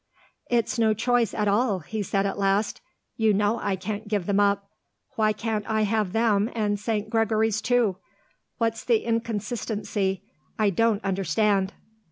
"It's 0.49 0.79
no 0.79 0.95
choice 0.95 1.31
at 1.31 1.47
all," 1.47 1.81
he 1.81 2.01
said 2.01 2.25
at 2.25 2.39
last. 2.39 2.81
"You 3.17 3.35
know 3.35 3.59
I 3.61 3.75
can't 3.75 4.07
give 4.07 4.25
them 4.25 4.39
up. 4.39 4.67
Why 5.15 5.31
can't 5.31 5.63
I 5.69 5.83
have 5.83 6.11
them 6.11 6.49
and 6.55 6.79
St. 6.79 7.07
Gregory's, 7.07 7.61
too? 7.61 7.97
What's 8.57 8.83
the 8.83 9.03
inconsistency? 9.05 10.23
I 10.57 10.71
don't 10.71 11.05
understand." 11.05 11.73